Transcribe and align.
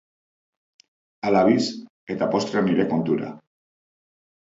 Hala 1.27 1.45
biz, 1.51 1.69
eta 2.17 2.33
postrea 2.35 2.67
nire 2.73 2.91
kontura. 2.97 3.33